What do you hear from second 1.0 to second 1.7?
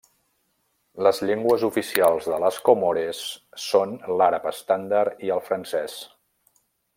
Les llengües